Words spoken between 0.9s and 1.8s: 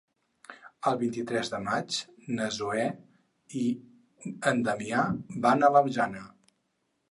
El vint-i-tres de